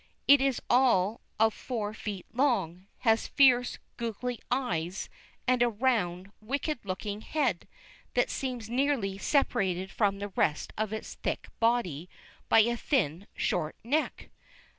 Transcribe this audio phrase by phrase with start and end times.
[0.27, 5.09] It is all of four feet long, has fierce, goggly eyes,
[5.47, 7.67] and a round, wicked looking head,
[8.15, 12.09] that seems nearly separated from the rest of its thick body
[12.49, 14.31] by a thin, short neck.